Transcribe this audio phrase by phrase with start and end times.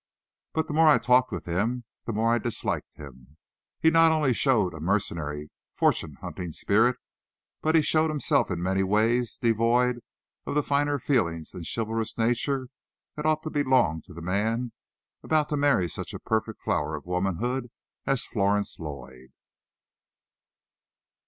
[0.53, 3.37] But the more I talked with him, the more I disliked him:
[3.79, 6.95] He not only showed a mercenary, fortune hunting spirit,
[7.61, 9.99] but he showed himself in many ways devoid
[10.47, 12.69] of the finer feelings and chivalrous nature
[13.15, 14.71] that ought to belong to the man
[15.21, 17.69] about to marry such a perfect flower of womanhood
[18.07, 19.31] as Florence Lloyd.